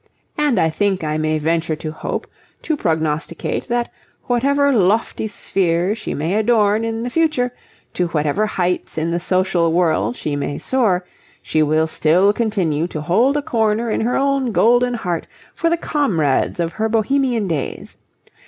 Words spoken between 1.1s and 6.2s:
may venture to hope, to prognosticate, that, whatever lofty sphere she